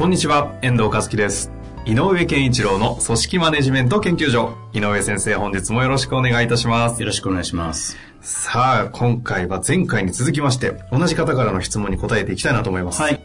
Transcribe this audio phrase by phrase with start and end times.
[0.00, 1.52] こんにちは、遠藤和樹です。
[1.84, 4.54] 井上健一郎の組織マネジメント研究所。
[4.72, 7.02] 井上先生、本日もよろしくお願いいたします。
[7.02, 7.98] よろしくお願いします。
[8.22, 13.02] さあ、今回は前回に続きまして、同じ方からの質問に答えていきたいなと思います。
[13.02, 13.20] はい。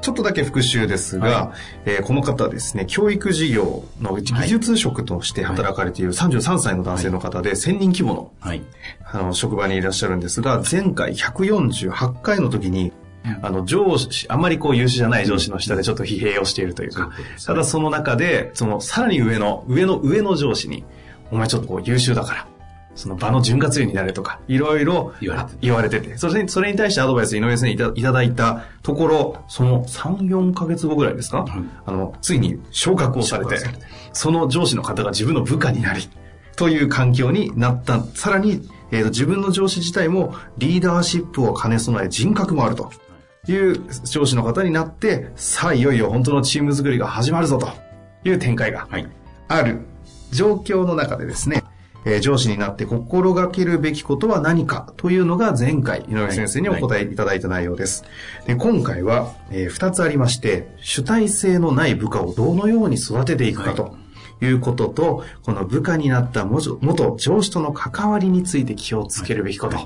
[0.00, 1.52] ちょっとだけ復習ですが、は
[1.84, 8.62] えーこの方はですね、教育事業のうち技術職として働かれている33歳の男性の方で、1000人規模のはい。
[9.04, 12.94] あの、職場にいらっしゃるんですが、前回148回の時に、
[13.42, 17.10] あの、上司、あんまりこう優秀じゃない上司の下でちょっと疲弊をしているというか、
[17.44, 20.84] ただその中で、その、さらに上の、上の上の上司に、
[21.30, 22.46] お前ちょっとこう優秀だから、
[22.94, 25.12] その場の潤滑油になれとか、いろいろ
[25.60, 26.08] 言われてて。
[26.08, 31.44] て、それに、それに対してアドバイス井上先生にいたいただいたところ、その3、4ヶ月後ぐらいですか、
[31.84, 36.08] あの、ついに昇格をされて昇格されて、その上司の方が自分の部下になり、
[36.56, 38.02] という環境になった。
[38.14, 42.92] さらに、えーと自分の上司自体もリーダーシップを兼ね備え人格もあると
[43.48, 47.68] いう上司の方になって、さあいよいよ本当のチーム作りが始まるぞと
[48.24, 49.08] いう展開がはい。
[49.48, 49.80] ある
[50.32, 51.62] 状況の中でですね、
[52.04, 58.04] えー上司になって心がけるべきことは何かというのが前回井上先生にお答えいただいた内容です。
[58.46, 63.96] で今回は、え2つありまして、主体性のない部下をどのように育てていくかと
[64.40, 69.76] いうことと、この部下になった元元上司との関わりについて気をつけるべきこと、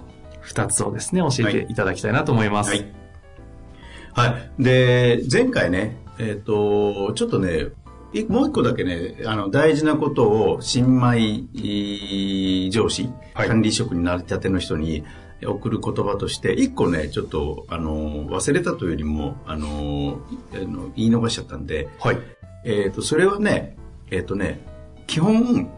[0.45, 2.71] 2つをですね、教えていただきたいなと思います。
[2.71, 3.00] はい。
[4.13, 4.63] はい。
[4.63, 7.69] で、前回ね、えっ、と、ちょっとね、
[8.13, 11.19] いもう一個だけね、あの、大事なことを、新米
[11.55, 15.05] い上司、はい管理職になりたての人に
[15.47, 20.21] 送る言葉として、一個ね、ちょっと、あの、忘れたというよりも、あの、
[20.53, 22.19] あの言い逃しちゃったんで、はい。
[22.65, 23.77] えっ、と、それはね、
[24.11, 24.61] えっ、とね、
[25.07, 25.71] 基本、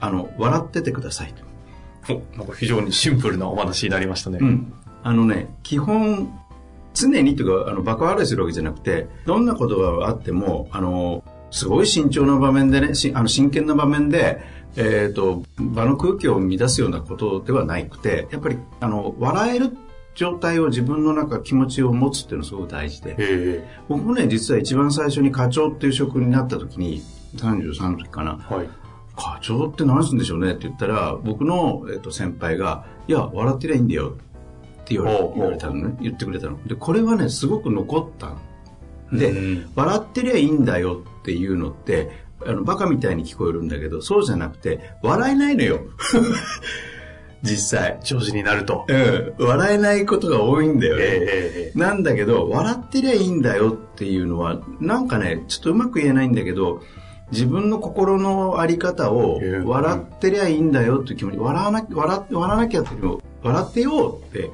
[0.00, 1.34] あの、笑っててください。
[2.08, 4.38] おなんか非常にシンプルなお話になりましたね。
[4.40, 4.72] うん。
[5.02, 6.32] あのね、基本、
[7.06, 14.40] 常にというか、あの、バカ笑いするわけじゃなくて、どんなことがあっても、あの、すごい慎重な場面でね、しあの真剣な場面で、
[14.76, 19.76] えっ、と、場の空気を乱すようなことではなくて、やっぱり、あの、笑える
[20.14, 23.16] 状態を自分の中、気持ちを持つっていうのはすごく大事で。
[23.18, 27.02] え僕もね、実は一番最初に課長っていう職になった時に、
[27.36, 28.46] 33の時かな。
[28.50, 28.68] えはい。
[29.16, 34.16] 課長って何するんでしょうねって言ったら、僕の、えっと先輩が、いや、笑ってりゃいいんだよ
[34.88, 35.96] って言われ言われたのね。
[36.00, 36.58] 言ってくれたの。
[36.66, 38.36] で、これはね、すごく残った
[39.12, 42.10] ので、うん笑ってりゃいいんだよっていうのって、
[42.46, 45.80] あの、バカみたいに聞こえるんだけど、そうじゃなくて、笑えないのよ。
[47.42, 48.00] 実際。
[48.02, 48.84] 上司になると。
[48.88, 49.34] うん。
[49.38, 51.02] 笑えないことが多いんだよね。
[51.04, 56.80] ええなんだけど、笑ってりゃいいんだよっていうのは、なんかね、ちょっとうまく言えないんだけど、
[57.30, 64.50] 自分の心のあり方をええ、笑ってりゃいいんだよっていう気持ち、笑わな、笑って、笑わなきゃっていうよりも、笑ってよって、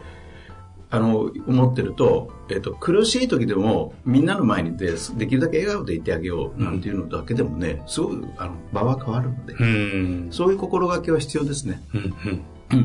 [0.90, 10.28] あの、思ってると、えっと、苦しい時でも、みんなの前にで、できるだけ笑顔でいてあげようなんていうのだけでもね、すごく、あの、場は変わるので、うん。
[10.30, 11.82] そういう心がけは必要ですね。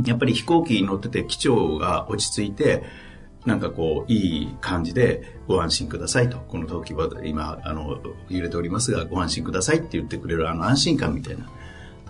[0.06, 2.84] やっぱり飛行機に乗ってて機長が落ち着いて、
[3.46, 6.38] なんかこう、いい感じでご安心くださいと。
[6.38, 8.00] この時は今、あの、
[8.30, 11.50] 揺れておりますが、ご安心くださいって言ってくれるあの安心感みたいな。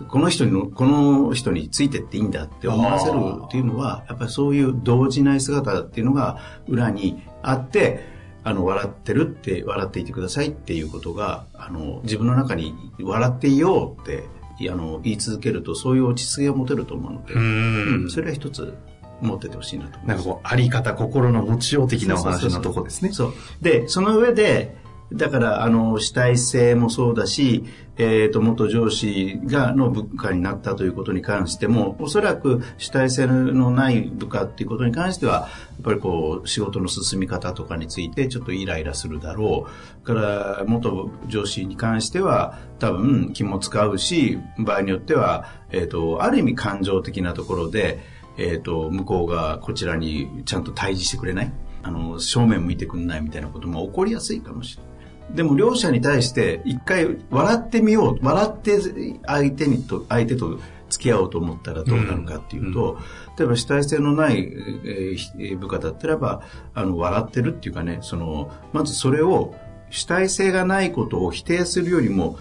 [0.08, 6.38] この人にの、この人についてっていいんだって思わせるっていうのは、やっぱりそういう動じない姿っていうのが
[6.68, 8.08] 裏にあって、
[8.42, 14.24] あの、笑ってるって、笑っていてくださいっていうことが、あの、自分の中に笑っていようって、
[14.70, 18.10] あの、言い続けると、そういう落ち着きが持てると思うので、ううんん。
[18.10, 18.74] それは一つ
[19.20, 19.98] 持っててほしいなと。
[20.06, 23.12] なんかこう、あり方、心の持ちよう的なお話のとこですね。
[23.12, 23.34] そう。
[23.62, 24.76] で、その上で、
[25.12, 27.64] だから、あの、主体性もそうだし、
[27.98, 35.48] えっ、と、元上司が、の部下になったということに関しても、おそらく主体性のない部下っていうことに関しては、や
[35.80, 39.66] っぱりこう、仕事の進み方とかについてちょっとイライラするだろ
[40.02, 40.06] う。
[40.06, 47.98] から、元上司に関しては、多分気も使うし、場合によっては、えっ、と、ある意味感情的なところで、
[48.38, 51.52] えっ、と、向こうがこちらにちゃんと対峙してくれない？
[51.82, 54.89] あの、正面向いてくんないみたいなことも起こりやすいかもしれない。
[55.34, 58.18] でも両者に対して一回笑ってみよう。
[58.22, 58.78] 笑って
[59.26, 62.98] 相手にと、相手と付付き合おうと思ったらどうなるかっていうと、
[63.38, 64.40] 例えば主体性のない、
[64.84, 66.42] えー部下だったらば、
[66.74, 69.54] あの、笑ってるっていうかね、その、まずそれを、
[69.88, 72.38] 主体性がないことを否定するよりも、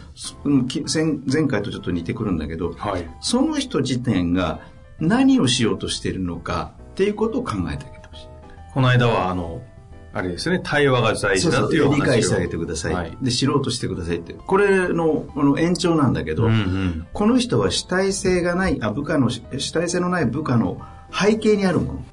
[0.85, 3.09] 前回とちょっと似てくるんだけど、はい。
[3.21, 4.59] その人自体が
[4.99, 8.27] 何をしようとしているのかっていうことを考えてあげてほしい。
[8.73, 9.61] この間は、あの、
[10.11, 12.03] あれですね、対話が大事だっていうお話を。
[12.03, 13.17] 理解してあげてください,、はい。
[13.21, 14.33] で知ろうとしてくださいって。
[14.33, 17.07] これのこの延長なんだけど、うんうん。
[17.13, 22.05] この人は主体性がないあ部下の主体性のない部下の背景にあるもの。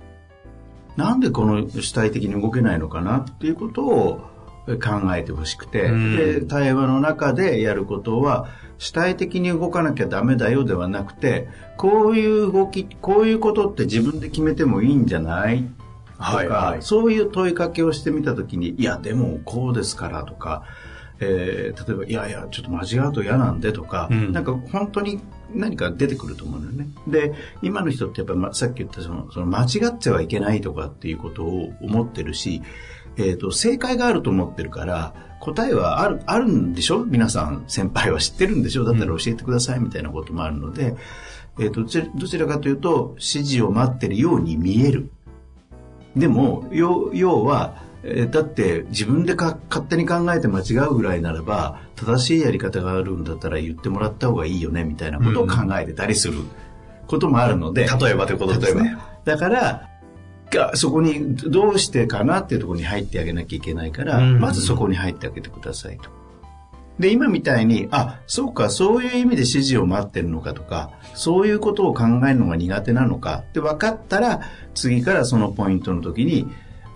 [0.96, 4.20] なんでこの主体的に動けないのかなっていうことを
[4.66, 6.16] 考えてほしくて、うん。
[6.16, 8.48] で対話の中でやることは
[8.78, 15.64] 主体的に動かなきゃダメだよではなくてこういう動きこういうことって自分で決めてもいいんじゃない
[16.18, 16.82] はいはい。
[16.82, 20.64] そういう問いかけをしてみたときに、いや、でもこうですからとか、
[21.20, 24.32] えー例えば、いやいや、ちょっと間違うと嫌なんでとか、うん。
[24.32, 25.20] なんか本当に
[25.54, 26.88] 何か出てくると思うのよね。
[27.08, 32.62] で、今の人ってやっぱり、まさっき言ったその、その間違ってはいけないとかっていうことを思ってるし、
[33.16, 37.04] えっ、と、正解があると思ってるから、答えはある、あるんでしょ？
[37.04, 38.84] 皆さん、先輩は知ってるんでしょ？
[38.84, 40.96] だったら教えてくださいみたいなこともあるので、
[41.58, 45.10] えっ、と、どちらどちらかというと、指示を待ってるように見える。
[46.16, 56.38] でも、要要は、えーだって自分でか勝手に考えて間違うぐらいならば、正しいやり方があるんだったら言ってもらった方がいいよね、みたいなことを考えてたりする
[57.06, 57.86] こともあるので。
[57.86, 58.96] 例えばということですね。
[59.24, 59.88] だから、
[60.50, 66.15] がそこにどうしてかなっていうところに入ってあげなきゃいけないから、うんまずそこに入ってあげてくださいと。
[66.98, 74.40] で、今みたいに、あ、そうか、そういう意味で指示を待ってるのかとか、そういうことを考えるのが苦手なのかって分かったら、
[74.74, 76.48] 次からそのポイントの時に、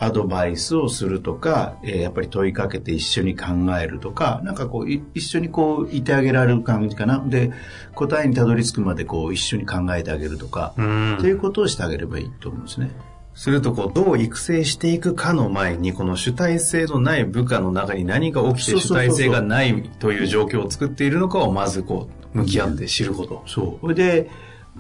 [0.02, 3.49] アドバイスをするとか、えーやっぱり問いかけて一緒に考
[3.79, 7.23] えるとか、なんかこう、い一緒にこう、いてあげられる感じかな。
[7.26, 7.52] で、
[7.94, 12.91] 答えにたどり着くまでこう、一緒に考えてあげるとか、うんっていうことをしてあげればいいと思うんですね。
[13.35, 23.43] すると、こう、どう育成していくかの前に、この主体性のない部下の中に何が起きて主体性がないという状況を作っているのかを、まずこう、向き合って知ること。
[23.47, 23.94] そう。
[23.94, 24.29] で、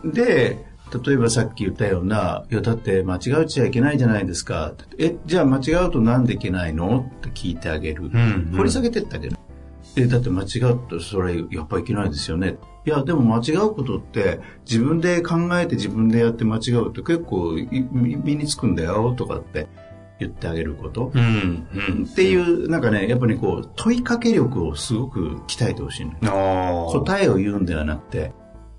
[0.04, 0.64] で、
[1.04, 4.72] 例えばさっき言ったような、いや、だって間違うちゃいけないじゃないですか。
[4.98, 7.08] え、じゃあ間違うとなんでいけないの？
[7.18, 8.02] って聞いてあげる。
[8.02, 9.36] んうん掘り下げてってあげる。
[9.96, 12.58] え、だって間違うとそれやっぱいけないですよね。
[12.86, 19.68] いや、でも間違うことって自分で考えて自分でやって間違うって結構い身身につくんだよとかって
[20.20, 21.10] 言ってあげること。
[21.14, 21.66] うん。
[21.74, 22.04] うん。
[22.04, 26.88] っていう、なんかね、やっぱりこう、問いかけ力をすごく鍛えてほしいの。
[26.92, 28.32] 答えを言うんではなくて、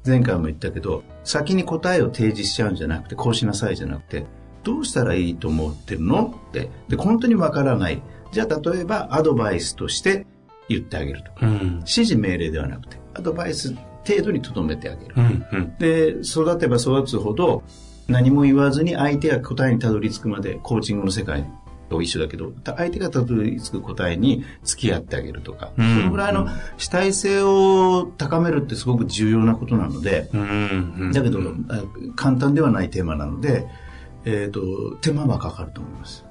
[0.05, 4.25] 前回も言ったけど、先に答えを提示しちゃうんじゃなくて、こうしなさいじゃなくて、
[4.63, 6.69] どうしたらいいと思ってるのって。
[6.87, 8.01] で、本当にわからない。
[8.31, 10.25] じゃあ、例えば、アドバイスとして
[10.73, 11.45] 言ってあげるとか。
[11.45, 11.73] うん。
[11.79, 13.75] 指示命令ではなくて、アドバイス
[14.07, 15.13] 程度に留めてあげる。
[15.15, 15.45] うん。
[15.51, 15.77] うん。
[15.77, 17.63] で、育てば育つほど、
[18.07, 21.45] 何も言わずに相手が答えにたどり着くまで、コーチングの世界
[21.89, 26.47] と一緒だけど、相手がたどり着く答えに付き合ってあげるとか、うんそのぐらいの
[26.77, 31.11] 主体性を高めるってすごく重要なことなので、うん。
[31.13, 31.39] だけど、
[31.69, 31.83] あ
[32.15, 33.67] 簡単ではないテーマなので、
[34.25, 34.61] えっ、と、
[35.01, 36.25] 手間はかかると思います。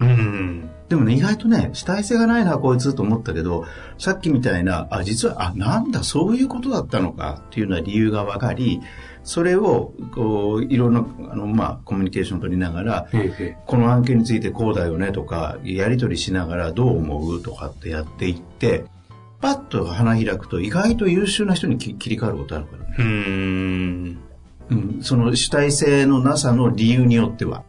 [0.00, 0.70] うん。
[0.88, 3.64] でもね、意外とね、主体性がないな、こいつと思ったけど、
[3.98, 8.80] さっきみたいな、あ、実は、あ、なんだ、そういうことだったのかっていうような理由が分かり、
[9.22, 13.08] それを、こう、いろんな、あの、まあ、コミュニケーションを取りながら、
[13.66, 18.84] この案件についてこうだよねとか、やり取りしながらどう思うとかってやっていって、
[19.40, 22.94] パッと花開くと意外と優秀な人にき切り替わることあるからね。
[22.98, 23.02] え。
[23.02, 24.18] うん。
[24.70, 27.64] うん、その主体性のなさの理由によっては。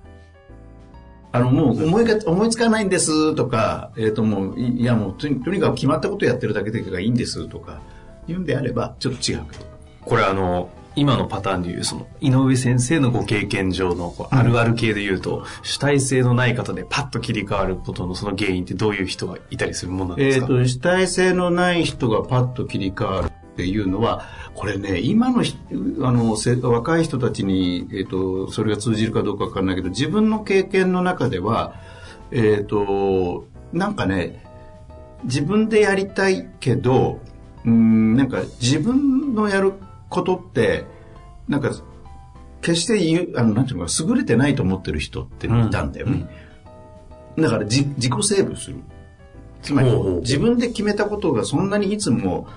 [1.34, 7.80] あの、もう思いが、思いつかないんですとか、えっ、ともう、いいやもうとに、とにかく決まったことやってるだけでがいいんですとか、
[8.28, 9.66] 言うんであれば、ちょっと違うけど。
[10.02, 20.48] これあの、今のパターンでいう、その、井上先生のご経験上のこうあるある系で言うと、主体性のない方でパッと切り替わることのその原因ってどういう人がいたりするものなんですか？
[20.48, 24.26] えっ、と、主体性のない人がパッと切り替わるっていうのは、
[24.56, 25.56] これね、今のひ
[26.02, 31.76] あのせ若い人たちに、えっ、と、それが通じるかどうかわかんないけど、自分の経験の中では、
[32.32, 34.44] えっ、と、なんかね、
[35.26, 37.20] 自分でやりたいけど、
[37.64, 39.74] うん、なんか自分のやる
[40.10, 40.86] ことって、
[41.48, 41.72] なんか、
[42.62, 46.28] 決して言う、あの、なんていうのか、優れてないと思ってる人っていたんだよね。
[47.38, 48.78] だからじ自己セーブする。
[49.62, 49.92] つまり
[50.22, 52.48] 自分で決めたことがそんなにいつも、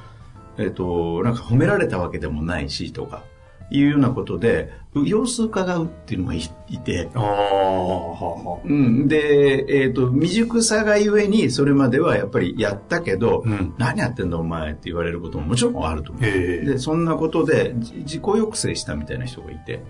[0.58, 3.22] えっ、と、なんか褒められたわけでもないしとか、
[3.70, 6.40] いうようなことで、様子伺うっていうのがい
[6.78, 13.74] て、ああ、はうん、で、えっ、と、未熟さがゆえに、それまではやっぱりやったけど、うん。
[13.78, 16.22] 何やってんだお前って言われることももちろんあると思う。
[16.22, 19.82] で、そんなことでじ自己抑制したみたいな人がいて。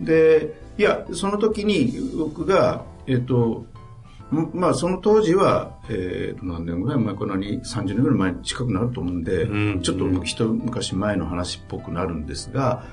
[0.00, 3.66] で、いや、その時に僕が、えっ、と、ん
[4.30, 12.84] まあ、その当時は、えーと、何年ぐらい前かなに、30年ぐらい前に近くなると思うんで、うんちょっと一昔前の話っぽくなるんですが、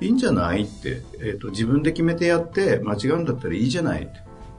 [0.00, 4.08] いいんじゃないって、えーと、自分で決めてやって、間違うんだったらいいじゃない。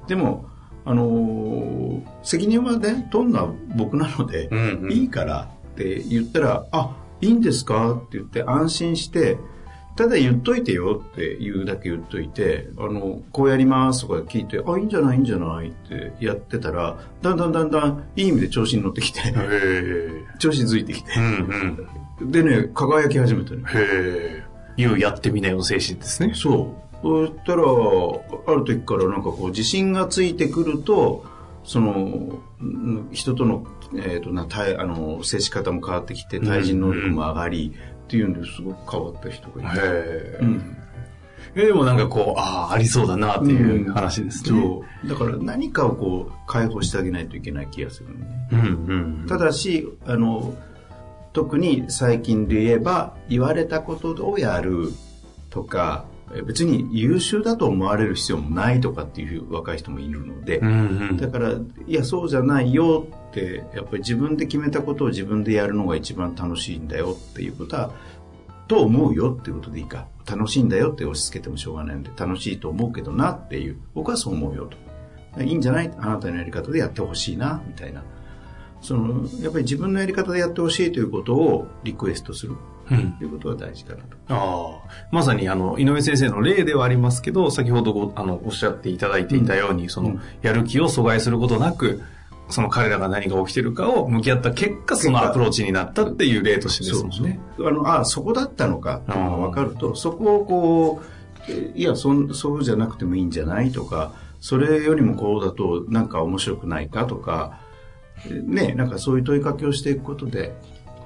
[0.07, 0.45] でも、
[0.85, 9.37] あのー責任はね、取んのは僕なので、うんうんいいからって言ったら、あ、いいんですかって言って安心して、
[9.95, 19.21] ただ言っといてよって言うだけ言っといて、あの、こうやりますとか聞いて、あ、いいんじゃないいいんじゃないってやってたら、だんだんだんだんいい意味で調子に乗ってきて。
[20.39, 21.87] 調子づいてきてう、ん
[22.19, 22.31] うん。
[22.31, 23.63] でね、輝き始めたね。
[23.67, 24.43] へ
[24.77, 24.81] え。
[24.81, 26.33] いうやってみなよ精神ですね。
[26.33, 26.83] そう。
[27.03, 31.25] そしたら、ある時からなんかこう自信がついてくると、
[31.63, 37.73] その、うん人との、えっ、とな、対あの、接し方も変わってきて、対人能力も上がり、
[38.03, 39.81] っていうんですごく変わった人がいて。
[40.41, 40.77] うん
[41.55, 44.59] えでもなんかこう、ああ、ありそうだなっていう話ですね。
[44.59, 45.07] そう。
[45.07, 48.25] だから何かをこう、解放してあげないといけない気がするね。
[48.51, 48.59] うん
[49.19, 49.27] うん。
[49.27, 50.55] ただし、あの、
[51.31, 54.89] 特に最近で言えば、言われたことをやる
[55.49, 61.17] とか、え別に優秀だと思われる必要もないとかっていう若い人もいるので、うんうん。
[61.17, 67.91] だから、いや、そうじゃないよって、やっぱり自分で決めたことを自分でやるのが一番楽しいんだよっていうことは、
[68.67, 70.07] と思うよっていうことでいいか。
[70.25, 74.69] 楽しいんだよって押し付けてもしょうがないんで、楽しいと思うけどなっていう、僕はそう思うよ
[75.35, 75.41] と。
[75.43, 75.91] いいんじゃない？
[75.97, 78.03] あなたのやり方でやってほしいな、みたいな。
[78.81, 82.55] その、やっぱり自分のやり方でやってほしいということをリクエストする
[82.93, 83.11] うん。
[83.13, 84.17] ということが大事かなと。
[84.29, 92.01] ああ、まさにあの、井上先生の例ではありますけど、先ほどご、あの、おっしゃっていただいていたように、その、うんやる気を阻害することなく、
[92.49, 97.39] その彼らが何が起きてるかを向き合った結果、そのアプローチになったっていう例としてですもんね。
[97.59, 107.59] あの、あ、そこだったのかっていうのが分かると、そこをこう、えいや、そん、そうじゃなくてもいいんじゃないとか、それよりもこうだとなんか面白くないかとか、
[108.29, 110.53] えね、なんかそういう問いかけをしていくことで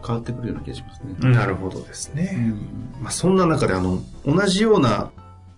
[0.06, 1.32] 変わってくるような気がしますね。
[1.32, 2.54] なるほどですね。
[3.02, 5.12] まあ、そんな中であの、同じような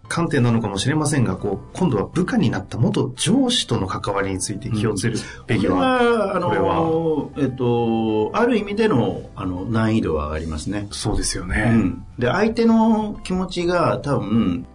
[0.07, 10.87] 観点なのかもしれませんが、こう、今度は部下になった元上司との関わりについて気をつけるべこれきは、は、あこれの、えっと、ある意味での、あの、難易度は上がりますね。
[10.91, 11.69] そうですようね。
[11.69, 14.65] ん、で相手の気持ちが多分、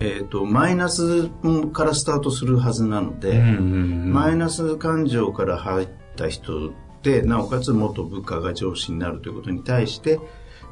[0.00, 1.28] えー、とマイナス
[1.72, 3.50] からスタートするはずなので、うんうんう
[4.08, 10.20] んマイナス感情から入った人でなおかつ元部下が上司になるということに対して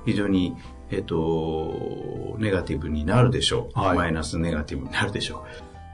[0.04, 0.56] 非常に、
[0.90, 3.96] えー、とネガティブになるでしょう、はい。
[3.96, 5.44] マイナスネガティブになるでしょ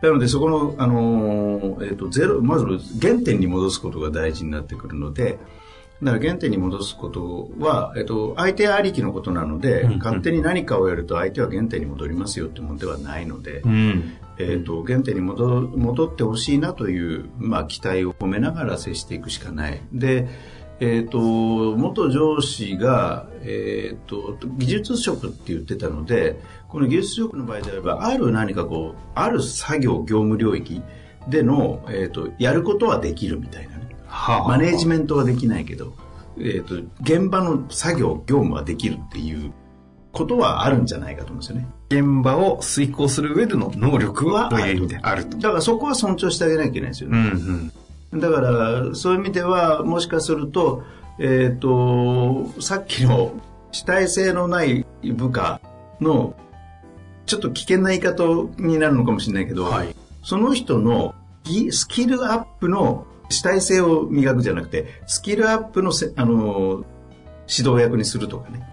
[0.02, 0.06] う。
[0.06, 2.66] なのでそこの、あのーえー、とゼロまず
[3.00, 5.38] 原点に戻すことが大事になってくるので
[6.02, 9.92] だから原点に戻すことは、えっと、相手ありきのことなので、うん。
[9.92, 14.16] うん勝手に何かをやると相手は原点に戻りますよってものではないので、うん。
[14.38, 19.80] えっと、原点に戻戻ってほしいなという、まあ、期待を込めながら接していくしかない。
[19.92, 20.28] で、
[20.80, 30.82] えっと、元上司が、えっと、技術職って言ってたので、この技術職の場合であれば、ある何かこう、ある作業、業務領域
[31.28, 33.84] での、えっと、やることはできるみたいなね。
[34.06, 35.94] はマネージメンメントはできないけど、
[36.38, 39.52] えっ、と、現場の作業、業務はできるっていう
[40.14, 41.66] ことはあるんじゃないかと思うんですよね。
[41.90, 41.96] ト。
[41.96, 45.36] 現場を遂行する上での能力は、とはいう意味であると。
[45.36, 47.18] だからそこは尊重してあげなきゃいけないんですようね。
[47.18, 47.72] ん
[48.12, 48.20] うん。
[48.20, 50.84] だから、そういう意味では、もしかすると、
[51.18, 53.32] えっ、と、さっきの
[53.72, 55.60] 主体性のない部下
[56.00, 56.34] の、
[57.26, 58.24] ちょっと危険な言い方
[58.58, 59.94] になるのかもしれないけど、はい。
[60.22, 66.84] その人のぎスキルアップの主体性を磨くじゃなくて、スキルアップのせ、あの、
[67.48, 68.66] 指導役にするとかね。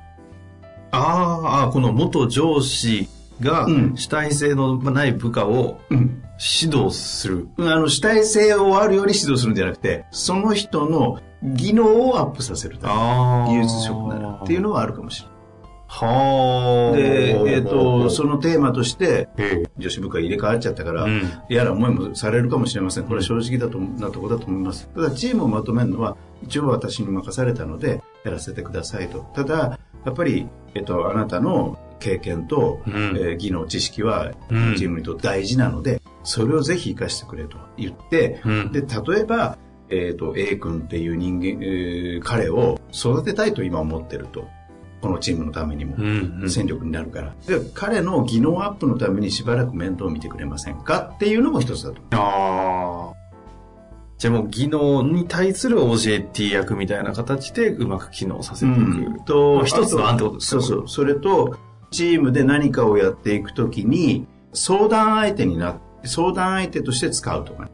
[0.91, 3.07] あーあー、この元上司
[3.39, 6.23] がうん主体性のない部下をうん。
[6.63, 7.47] 指導する。
[7.59, 15.41] あの、主体性をあるように指導するんじゃなくて、その人の技能をアップさせるためあ技術職ならっていうのはあるかもしれない。
[15.87, 16.95] はあ。
[16.95, 23.03] で、えっ、と、そのテーマとして、え女子部下入れ替わっちゃったから、うん嫌な思いもされるかもしれません。
[23.03, 24.87] これは正直だとなところだと思います。
[24.95, 29.29] ただ、チームをまとめるのは、一応私に任されたので、やらせてくださいと。
[29.35, 32.93] ただ、やっぱり、えっ、と、あなたの経験と、うん。
[32.93, 34.75] えー技能、知識は、うん。
[34.75, 38.71] チームにとって大事なので、それをぜひ活かしてくれと言って、うん。
[38.71, 39.57] で、例えば、
[39.89, 44.47] えっ、と、A 君っていう人間、えー彼を育てたいと今思ってると。
[45.01, 46.49] このチームのためにもうんうん。
[46.49, 53.00] 戦力になるから、で彼の技能アップのためにしばらく面倒を見てくれませんかっていうのも一つだとああ。
[54.21, 59.25] じゃあもう技能に対する OJT 役みたいな形でうまく機能させていく。
[59.25, 60.61] とまあ一つの案ってことですか？
[60.61, 60.87] そうそう。
[60.87, 61.57] それと
[61.89, 65.73] チームで何かをやっていくときに相談相手になっ
[66.03, 67.71] て相談相手として使うとかね。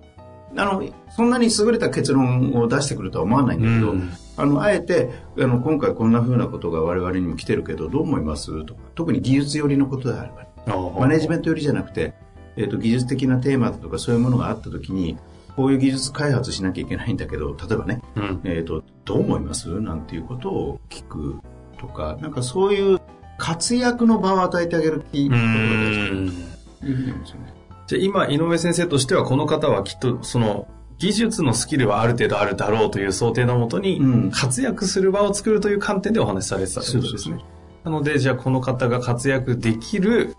[0.55, 4.09] あのそんなに優れた結論を出してくるとは思わないんだけど、うん。
[4.37, 8.65] あのあえてあの今回こんな風なことが我々にも来てるけどどう思います？
[8.65, 8.79] とか。
[8.95, 10.31] 特に技術寄りのことであれ
[10.65, 12.13] ばマネジメント寄りじゃなくて、
[12.55, 15.17] えー、と技術的なテーマとかそういうものがあったときに
[15.57, 18.41] こういう技術開発しなきゃいけないんだけど例えばねうん。
[18.45, 19.81] えー、とどう思います？
[19.81, 21.39] なんていうことを聞く
[21.77, 22.99] とかなんかそういう
[23.37, 27.53] 活躍の場を与えてあげるっていううというふうに思いますよね。
[27.85, 34.31] じゃあ今、井上先生としては、この方はきっと、その、技術のスキルはある程度あるだろうという想定のもとに、うん。
[34.31, 37.37] 活躍する場を作るという観点でお話しされてたということですね。
[37.85, 40.35] なので、じゃあこの方が活躍できる、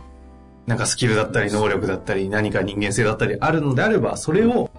[0.66, 4.70] なんかスキルだったり、能力だったり、何か人間性だったりあるのであれば、それを、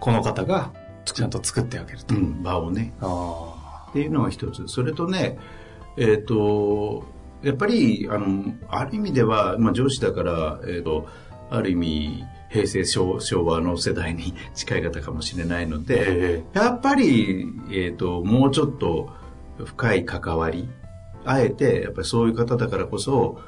[0.00, 0.72] この方が、
[1.04, 2.14] ちゃんと作ってあげると。
[2.14, 2.92] うん、場をね。
[3.00, 4.68] あっていうのが一つ。
[4.68, 5.38] それとね、
[5.96, 7.04] えっ、と、
[7.42, 11.06] やっぱり、あの、ある意味では、まあ上司だから、えっ、と、
[11.50, 19.10] ある意味、平成昭昭和の世代に 近い方かもしれないので、えやっぱり、えっ、と、もうちょっと
[19.64, 20.68] 深い関わり、
[21.24, 23.40] あえて、やっぱりそういう方だからこそ、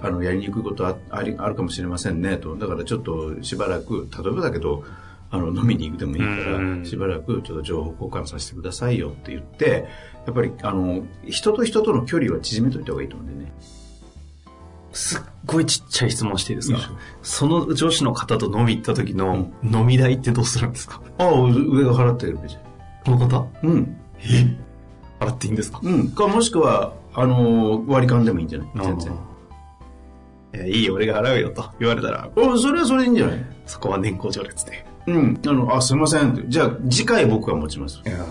[0.00, 2.56] あの、やりにくいことはありあるかもしれませんね、と。
[2.56, 4.84] だからちょっとしばらく、例えばだけど、
[5.32, 9.88] あの、飲みに行くでもいいかうんら、しばらくちょっと情報交換させてくださいよって言って、
[10.26, 13.52] やっぱり、あの、人と人との距離は縮めといた方がいいと思うんでね。
[14.92, 16.78] すっごいちっちゃい質問していいですか？
[17.22, 21.00] その上司の方と飲み行った時の飲み代ってどうするんですか？
[21.18, 22.56] ああ、上が払ってるじ
[23.04, 23.36] この方？
[23.62, 23.70] ゃん。
[23.70, 23.96] うん。
[24.18, 24.58] え？
[25.20, 25.78] 払っていいんですか？
[25.80, 26.08] うん。
[26.10, 28.68] か、もしくは、あの、割り勘でもいいんじゃない？
[28.74, 29.12] 全然。
[30.54, 33.46] いや、いいよ、俺が払うよと言われたら、おそれはそれでいいんじゃない？
[33.66, 34.84] そこは年功序列で。
[35.06, 35.40] うん。
[35.46, 36.44] あの、あ、すいません。
[36.48, 38.00] じゃあ、次回僕が持ちます。
[38.04, 38.24] いや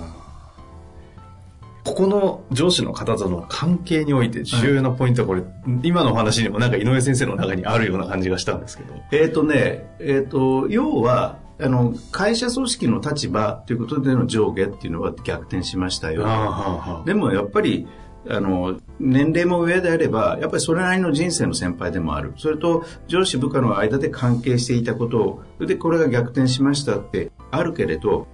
[1.85, 5.43] ここの上司の方との関係において重要なポイントはこれ、
[5.81, 8.93] 今のお話にもなんか井上先生の中にあるような感じがしたんですけど。
[9.11, 16.23] えっ、とね、えっ、と、要は、あの、会社組織の立場ということでの上下っていうのは逆転しましたよ。
[16.25, 17.87] あでもやっぱり、
[18.27, 22.33] あの、年齢も上であれば、やっぱりそれなりの人生の先輩でもある。
[22.37, 28.27] それと、上司部下の間で関係していたことを、それでこれが逆転しましたってあるけれど、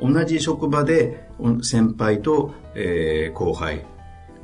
[0.00, 3.84] 同じ職場でお先輩と、えー後輩。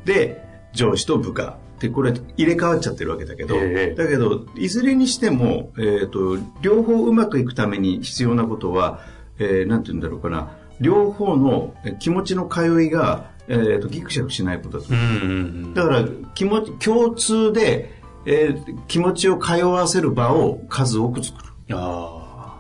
[0.05, 1.59] で上司と部下。
[1.77, 3.95] ってこれ入れ替わっちゃってるわけだけど、ええ。
[3.95, 9.01] だけどいずれにしても、えー、と両方うまくいくために必要なことは、
[9.39, 10.51] えーなんて言うんだろうかな。
[10.79, 15.75] 両方のえー気持ちの通いが、えー、とギクシャクしないことだとうんうんうん。
[15.75, 22.59] だから気持ち共通で、えー気持ちを通わせる場を数多く作るあ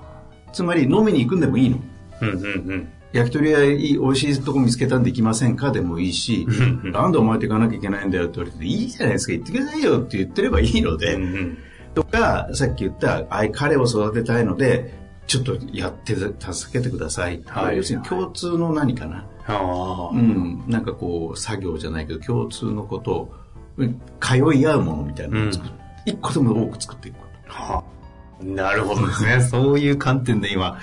[0.53, 1.79] つまり飲みに行くんでもいいの
[2.21, 2.25] あ。
[2.25, 2.89] うんうんうん。
[3.13, 6.47] 焼き鳥屋いい美味しいとこ見つけたんで行きませんかでもいいし、
[6.85, 11.59] なんでお前と行かなきゃいけないんだよって言われて、いいじゃないですか、行ってくださいよって言ってればいいので、うんうん
[11.93, 14.95] とか、さっき言った、あい彼を育てたいので、
[15.27, 17.43] ちょっとやって助けてください。
[17.47, 19.27] はい要するに共通の何かな。
[19.47, 23.35] あうん、なんかこう、作業じゃないけど、共通のことを、
[23.77, 25.73] うん通い合うものみたいなのを作る。
[26.07, 27.57] 一個でも多く作っていくこと。
[27.57, 27.63] あ。
[27.75, 28.45] はあ。
[28.45, 29.41] なるほどですね。
[29.41, 30.79] そういう観点で今、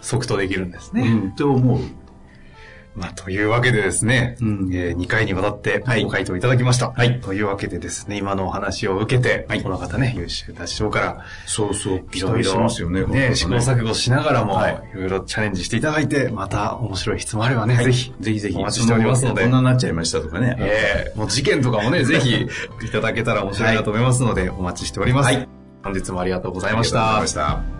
[0.00, 1.02] 即答できるんですね。
[1.02, 1.78] うん、って思う。
[2.94, 6.90] まあ、というわけでですね、うんえ2回にわたってはいご回答いただきました。
[6.90, 7.20] はい。
[7.20, 12.60] というわけでですね、今のお話を受けて、この方ね、優秀な師匠から、そうそう、いろいろ、
[13.08, 18.58] ね、試行錯誤しながらも、はいいろいろチャレンジしていただいて、また面白い質問あればね、はいぜひ、ぜひぜひ。
[18.58, 20.56] お待ちしておりますのでこんなになっちゃいましたとかね。
[20.58, 22.48] ええもう事件とかもね、 ぜひ
[22.84, 25.26] いただけたら面白いなと思いますので、お待ちしております。
[25.26, 25.48] はい
[25.82, 27.56] 本日もありがとうございましありがとうございたま。
[27.62, 27.79] した。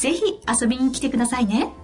[0.00, 1.74] ぜひ遊びに来てくださいね。